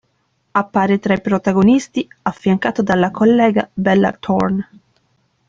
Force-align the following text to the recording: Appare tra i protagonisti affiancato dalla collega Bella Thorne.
Appare 0.53 0.97
tra 0.97 1.13
i 1.13 1.21
protagonisti 1.21 2.09
affiancato 2.23 2.81
dalla 2.81 3.11
collega 3.11 3.69
Bella 3.71 4.11
Thorne. 4.11 4.69